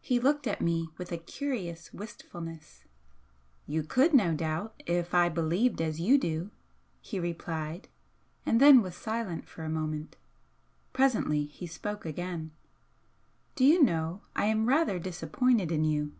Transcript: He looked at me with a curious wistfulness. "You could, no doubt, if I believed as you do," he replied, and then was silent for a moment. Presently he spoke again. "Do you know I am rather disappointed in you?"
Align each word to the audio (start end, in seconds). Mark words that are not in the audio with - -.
He 0.00 0.18
looked 0.18 0.46
at 0.46 0.62
me 0.62 0.88
with 0.96 1.12
a 1.12 1.18
curious 1.18 1.92
wistfulness. 1.92 2.84
"You 3.66 3.82
could, 3.82 4.14
no 4.14 4.32
doubt, 4.32 4.82
if 4.86 5.12
I 5.12 5.28
believed 5.28 5.82
as 5.82 6.00
you 6.00 6.16
do," 6.16 6.50
he 7.02 7.20
replied, 7.20 7.86
and 8.46 8.58
then 8.58 8.80
was 8.80 8.96
silent 8.96 9.46
for 9.46 9.62
a 9.62 9.68
moment. 9.68 10.16
Presently 10.94 11.44
he 11.44 11.66
spoke 11.66 12.06
again. 12.06 12.52
"Do 13.54 13.66
you 13.66 13.82
know 13.82 14.22
I 14.34 14.46
am 14.46 14.64
rather 14.66 14.98
disappointed 14.98 15.70
in 15.70 15.84
you?" 15.84 16.12